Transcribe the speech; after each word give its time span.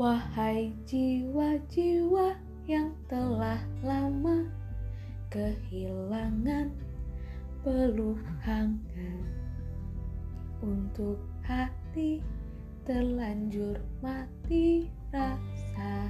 Wahai 0.00 0.72
jiwa-jiwa 0.88 2.32
yang 2.64 2.96
telah 3.04 3.60
lama 3.84 4.48
kehilangan 5.28 6.72
peluk 7.60 8.16
hangat 8.40 9.28
untuk 10.64 11.20
hati 11.44 12.24
terlanjur 12.88 13.76
mati 14.00 14.88
rasa. 15.12 16.08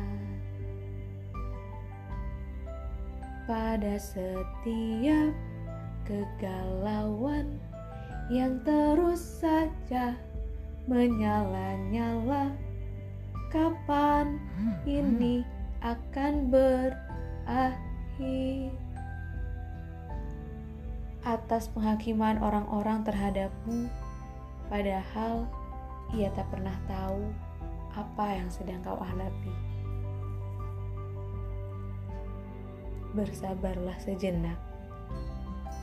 Pada 3.50 3.98
setiap 3.98 5.34
kegalauan 6.06 7.60
yang 8.30 8.62
terus 8.62 9.42
saja 9.42 10.14
menyala-nyala. 10.86 12.54
Kapan 13.50 14.38
ini 14.86 15.42
akan 15.82 16.46
berakhir? 16.54 16.94
Atas 21.26 21.66
penghakiman 21.74 22.38
orang-orang 22.38 23.02
terhadapmu 23.02 23.90
padahal 24.70 25.44
ia 26.14 26.30
tak 26.32 26.46
pernah 26.54 26.78
tahu 26.86 27.34
apa 27.98 28.38
yang 28.38 28.46
sedang 28.48 28.78
kau 28.86 28.96
hadapi. 29.02 29.52
Bersabarlah 33.10 33.98
sejenak 33.98 34.69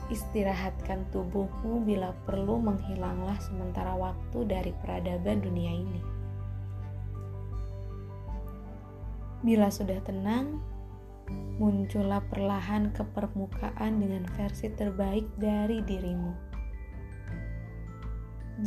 istirahatkan 0.08 1.04
tubuhmu 1.12 1.84
bila 1.84 2.16
perlu 2.24 2.56
menghilanglah 2.56 3.36
sementara 3.44 3.92
waktu 3.92 4.38
dari 4.48 4.72
peradaban 4.80 5.44
dunia 5.44 5.72
ini. 5.72 6.00
Bila 9.44 9.70
sudah 9.70 10.00
tenang, 10.02 10.58
muncullah 11.60 12.24
perlahan 12.26 12.90
ke 12.90 13.04
permukaan 13.14 14.00
dengan 14.00 14.24
versi 14.34 14.72
terbaik 14.72 15.28
dari 15.36 15.84
dirimu. 15.84 16.32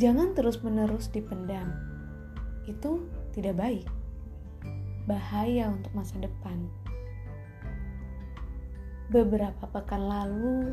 Jangan 0.00 0.32
terus-menerus 0.32 1.12
dipendam. 1.12 1.68
Itu 2.64 3.04
tidak 3.36 3.60
baik. 3.60 3.86
Bahaya 5.04 5.68
untuk 5.68 5.92
masa 5.92 6.16
depan. 6.22 6.70
Beberapa 9.12 9.68
pekan 9.68 10.08
lalu, 10.08 10.72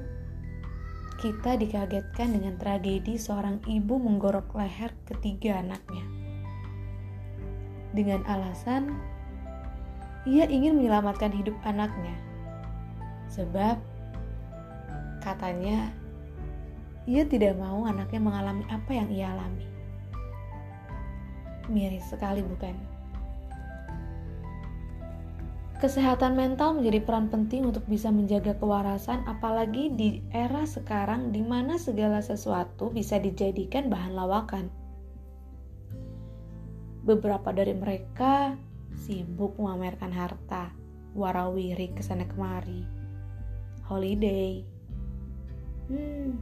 kita 1.20 1.60
dikagetkan 1.60 2.32
dengan 2.32 2.56
tragedi 2.56 3.20
seorang 3.20 3.60
ibu 3.68 4.00
menggorok 4.00 4.56
leher 4.56 4.96
ketiga 5.04 5.60
anaknya. 5.60 6.04
Dengan 7.92 8.24
alasan 8.24 8.96
ia 10.24 10.48
ingin 10.48 10.80
menyelamatkan 10.80 11.36
hidup 11.36 11.60
anaknya. 11.68 12.16
Sebab 13.28 13.76
katanya 15.20 15.92
ia 17.04 17.28
tidak 17.28 17.60
mau 17.60 17.84
anaknya 17.84 18.24
mengalami 18.24 18.64
apa 18.72 18.92
yang 18.96 19.12
ia 19.12 19.28
alami. 19.36 19.68
Miris 21.68 22.08
sekali 22.08 22.40
bukan? 22.42 22.99
Kesehatan 25.80 26.36
mental 26.36 26.76
menjadi 26.76 27.00
peran 27.00 27.32
penting 27.32 27.64
untuk 27.64 27.88
bisa 27.88 28.12
menjaga 28.12 28.52
kewarasan 28.60 29.24
apalagi 29.24 29.88
di 29.96 30.20
era 30.36 30.68
sekarang 30.68 31.32
di 31.32 31.40
mana 31.40 31.80
segala 31.80 32.20
sesuatu 32.20 32.92
bisa 32.92 33.16
dijadikan 33.16 33.88
bahan 33.88 34.12
lawakan. 34.12 34.68
Beberapa 37.08 37.56
dari 37.56 37.72
mereka 37.72 38.60
sibuk 38.92 39.56
memamerkan 39.56 40.12
harta, 40.12 40.76
warawiri 41.16 41.96
ke 41.96 42.04
sana 42.04 42.28
kemari, 42.28 42.84
holiday, 43.88 44.60
hmm, 45.88 46.36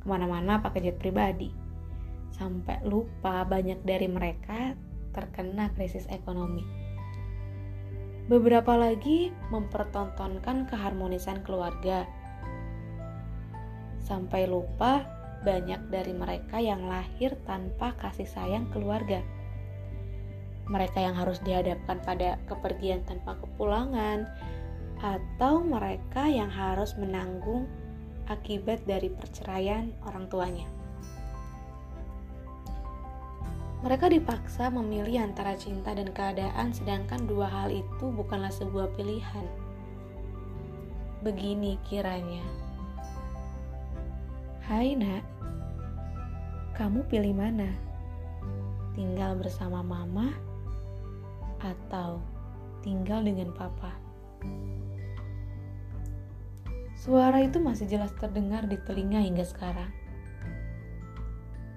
ke 0.00 0.06
mana-mana 0.08 0.56
pakai 0.64 0.88
jet 0.88 0.96
pribadi, 0.96 1.52
sampai 2.32 2.80
lupa 2.88 3.44
banyak 3.44 3.84
dari 3.84 4.08
mereka 4.08 4.72
terkena 5.12 5.68
krisis 5.76 6.08
ekonomi. 6.08 6.81
Beberapa 8.32 8.80
lagi 8.80 9.28
mempertontonkan 9.52 10.64
keharmonisan 10.64 11.44
keluarga, 11.44 12.08
sampai 14.00 14.48
lupa 14.48 15.04
banyak 15.44 15.92
dari 15.92 16.16
mereka 16.16 16.56
yang 16.56 16.88
lahir 16.88 17.36
tanpa 17.44 17.92
kasih 18.00 18.24
sayang 18.24 18.72
keluarga 18.72 19.20
mereka 20.72 21.02
yang 21.02 21.12
harus 21.18 21.42
dihadapkan 21.42 21.98
pada 22.00 22.38
kepergian 22.46 23.02
tanpa 23.04 23.34
kepulangan, 23.42 24.24
atau 25.02 25.60
mereka 25.60 26.30
yang 26.30 26.48
harus 26.48 26.94
menanggung 26.94 27.66
akibat 28.30 28.80
dari 28.86 29.10
perceraian 29.10 29.90
orang 30.06 30.30
tuanya. 30.30 30.81
Mereka 33.82 34.14
dipaksa 34.14 34.70
memilih 34.70 35.26
antara 35.26 35.58
cinta 35.58 35.90
dan 35.90 36.14
keadaan, 36.14 36.70
sedangkan 36.70 37.26
dua 37.26 37.50
hal 37.50 37.74
itu 37.74 38.14
bukanlah 38.14 38.54
sebuah 38.54 38.94
pilihan. 38.94 39.46
Begini 41.26 41.82
kiranya, 41.82 42.46
"Hai 44.62 44.94
Nak, 44.94 45.26
kamu 46.78 47.02
pilih 47.10 47.34
mana? 47.34 47.74
Tinggal 48.94 49.34
bersama 49.34 49.82
Mama?" 49.82 50.30
atau 51.62 52.22
tinggal 52.82 53.22
dengan 53.22 53.54
papa. 53.54 53.94
Suara 56.98 57.42
itu 57.42 57.58
masih 57.58 57.90
jelas 57.90 58.14
terdengar 58.14 58.66
di 58.70 58.78
telinga 58.82 59.18
hingga 59.18 59.42
sekarang. 59.42 59.90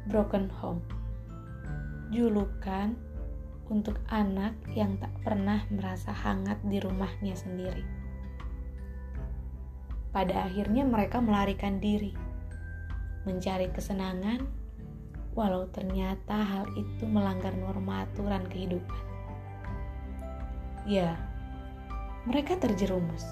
Broken 0.06 0.54
Home. 0.62 1.05
Julukan 2.14 2.94
untuk 3.66 3.98
anak 4.14 4.54
yang 4.78 5.02
tak 5.02 5.10
pernah 5.26 5.66
merasa 5.74 6.14
hangat 6.14 6.62
di 6.66 6.78
rumahnya 6.78 7.34
sendiri. 7.34 7.82
Pada 10.14 10.48
akhirnya 10.48 10.86
mereka 10.86 11.18
melarikan 11.20 11.82
diri, 11.82 12.14
mencari 13.26 13.68
kesenangan, 13.74 14.46
walau 15.36 15.68
ternyata 15.74 16.40
hal 16.40 16.66
itu 16.78 17.04
melanggar 17.04 17.52
norma 17.58 18.08
aturan 18.08 18.46
kehidupan. 18.48 19.04
Ya, 20.86 21.18
mereka 22.30 22.56
terjerumus. 22.62 23.26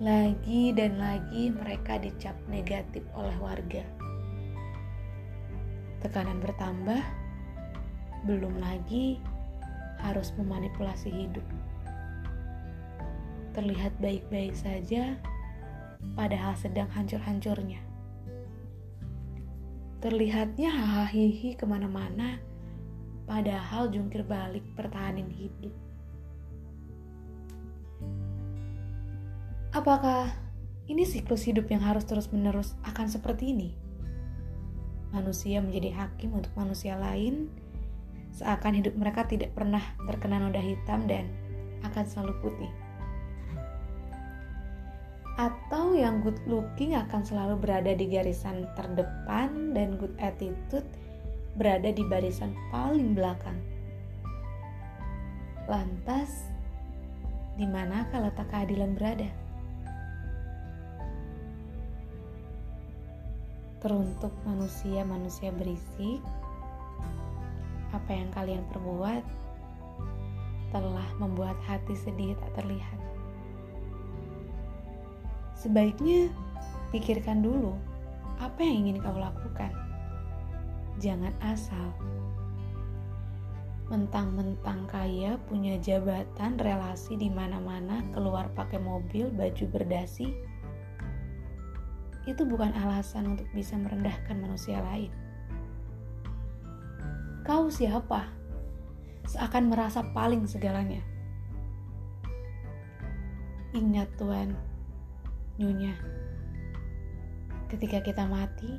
Lagi 0.00 0.72
dan 0.76 1.00
lagi 1.00 1.52
mereka 1.52 1.96
dicap 1.96 2.36
negatif 2.46 3.04
oleh 3.16 3.34
warga. 3.40 3.84
Tekanan 6.00 6.40
bertambah, 6.40 7.19
belum 8.24 8.60
lagi 8.60 9.20
harus 10.00 10.32
memanipulasi 10.36 11.12
hidup. 11.12 11.44
Terlihat 13.52 13.92
baik-baik 14.00 14.56
saja, 14.56 15.18
padahal 16.16 16.56
sedang 16.56 16.88
hancur-hancurnya. 16.92 17.82
Terlihatnya 20.00 20.72
hahaha 20.72 21.52
ke 21.60 21.64
mana-mana, 21.68 22.40
padahal 23.28 23.92
jungkir 23.92 24.24
balik 24.24 24.64
pertahanan 24.72 25.28
hidup. 25.28 25.74
Apakah 29.70 30.34
ini 30.90 31.06
siklus 31.06 31.46
hidup 31.46 31.70
yang 31.70 31.78
harus 31.84 32.02
terus-menerus 32.02 32.74
akan 32.82 33.06
seperti 33.06 33.54
ini? 33.54 33.70
Manusia 35.14 35.62
menjadi 35.62 35.94
hakim 35.94 36.34
untuk 36.34 36.50
manusia 36.58 36.98
lain, 36.98 37.46
seakan 38.34 38.78
hidup 38.78 38.94
mereka 38.96 39.26
tidak 39.26 39.52
pernah 39.54 39.82
terkena 40.06 40.38
noda 40.42 40.60
hitam 40.62 41.04
dan 41.06 41.26
akan 41.86 42.04
selalu 42.06 42.34
putih. 42.44 42.72
Atau 45.40 45.96
yang 45.96 46.20
good 46.20 46.36
looking 46.44 46.92
akan 46.98 47.24
selalu 47.24 47.56
berada 47.56 47.96
di 47.96 48.04
garisan 48.04 48.68
terdepan 48.76 49.72
dan 49.72 49.96
good 49.96 50.12
attitude 50.20 50.86
berada 51.56 51.88
di 51.88 52.04
barisan 52.04 52.52
paling 52.68 53.16
belakang. 53.16 53.56
Lantas, 55.64 56.50
di 57.56 57.64
mana 57.64 58.04
letak 58.12 58.52
keadilan 58.52 58.92
berada? 58.98 59.30
teruntuk 63.80 64.32
manusia-manusia 64.44 65.48
berisik, 65.56 66.20
apa 67.90 68.10
yang 68.10 68.30
kalian 68.34 68.64
perbuat 68.70 69.22
telah 70.70 71.08
membuat 71.18 71.58
hati 71.66 71.98
sedih 71.98 72.38
tak 72.38 72.62
terlihat. 72.62 72.98
Sebaiknya 75.58 76.30
pikirkan 76.94 77.42
dulu 77.42 77.74
apa 78.40 78.62
yang 78.62 78.86
ingin 78.86 79.02
kau 79.02 79.18
lakukan. 79.18 79.74
Jangan 81.02 81.34
asal 81.44 81.92
mentang-mentang 83.90 84.86
kaya, 84.86 85.34
punya 85.50 85.74
jabatan, 85.82 86.54
relasi 86.62 87.18
di 87.18 87.26
mana-mana, 87.26 88.06
keluar 88.14 88.46
pakai 88.54 88.78
mobil, 88.78 89.34
baju 89.34 89.64
berdasi, 89.66 90.30
itu 92.30 92.42
bukan 92.46 92.70
alasan 92.70 93.34
untuk 93.34 93.50
bisa 93.50 93.74
merendahkan 93.74 94.38
manusia 94.38 94.78
lain. 94.78 95.10
Kau 97.46 97.72
siapa? 97.72 98.28
Seakan 99.28 99.70
merasa 99.70 100.04
paling 100.10 100.44
segalanya. 100.48 101.00
Ingat 103.70 104.10
Tuhan, 104.18 104.58
Nyonya, 105.62 105.94
ketika 107.70 108.02
kita 108.02 108.26
mati, 108.26 108.74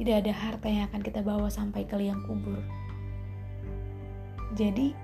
tidak 0.00 0.24
ada 0.24 0.32
harta 0.32 0.68
yang 0.72 0.88
akan 0.88 1.02
kita 1.04 1.20
bawa 1.20 1.52
sampai 1.52 1.84
ke 1.84 1.92
liang 2.00 2.24
kubur 2.24 2.64
jadi, 4.54 4.94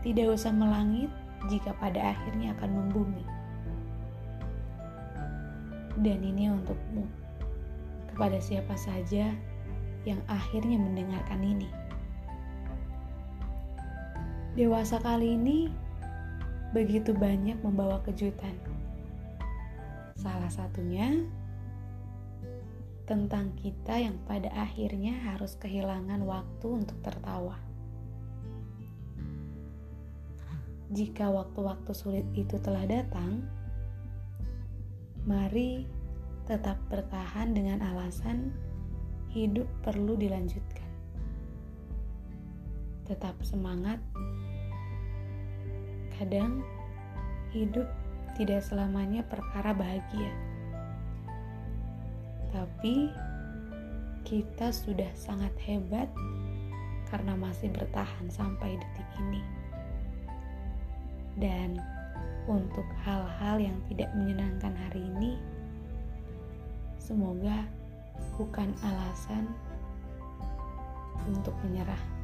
tidak 0.00 0.32
usah 0.32 0.48
melangit 0.48 1.12
jika 1.52 1.76
pada 1.76 2.16
akhirnya 2.16 2.56
akan 2.56 2.70
membumi. 2.72 3.24
Dan 6.00 6.24
ini 6.24 6.48
untukmu, 6.48 7.04
kepada 8.08 8.40
siapa 8.40 8.72
saja 8.80 9.36
yang 10.06 10.22
akhirnya 10.30 10.78
mendengarkan 10.78 11.42
ini. 11.42 11.68
Dewasa 14.56 15.02
kali 15.02 15.36
ini 15.36 15.68
begitu 16.72 17.12
banyak 17.12 17.60
membawa 17.60 18.00
kejutan. 18.06 18.56
Salah 20.16 20.48
satunya 20.48 21.26
tentang 23.04 23.54
kita 23.60 24.00
yang 24.00 24.16
pada 24.24 24.50
akhirnya 24.56 25.14
harus 25.30 25.54
kehilangan 25.60 26.24
waktu 26.24 26.66
untuk 26.66 26.98
tertawa. 27.04 27.58
Jika 30.90 31.28
waktu-waktu 31.28 31.92
sulit 31.92 32.26
itu 32.38 32.62
telah 32.62 32.86
datang, 32.86 33.42
mari 35.26 35.86
tetap 36.46 36.78
bertahan 36.86 37.50
dengan 37.50 37.82
alasan 37.82 38.54
hidup 39.36 39.68
perlu 39.84 40.16
dilanjutkan. 40.16 40.88
Tetap 43.04 43.36
semangat. 43.44 44.00
Kadang 46.16 46.64
hidup 47.52 47.84
tidak 48.40 48.64
selamanya 48.64 49.20
perkara 49.28 49.76
bahagia. 49.76 50.32
Tapi 52.48 53.12
kita 54.24 54.72
sudah 54.72 55.12
sangat 55.12 55.52
hebat 55.60 56.08
karena 57.12 57.36
masih 57.36 57.68
bertahan 57.68 58.32
sampai 58.32 58.80
detik 58.80 59.06
ini 59.20 59.66
dan 61.36 61.76
untuk 62.48 62.84
hal-hal 63.04 63.60
yang 63.60 63.76
tidak 63.92 64.08
menyenangkan 64.16 64.72
hari 64.72 65.04
ini, 65.04 65.36
semoga 66.96 67.68
bukan 68.36 68.72
alasan 68.84 69.48
untuk 71.28 71.54
menyerah. 71.64 72.15